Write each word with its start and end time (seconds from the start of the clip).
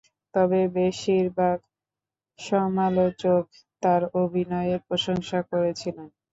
তবে 0.33 0.59
বেশিরভাগ 0.75 1.57
সমালোচক 2.39 3.43
তার 3.83 4.01
অভিনয়ের 4.21 4.79
প্রশংসা 4.87 5.39
করেছিলেন। 5.51 6.07